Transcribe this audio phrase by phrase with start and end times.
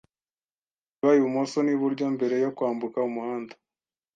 [0.99, 3.53] Reba ibumoso n'iburyo mbere yo kwambuka umuhanda.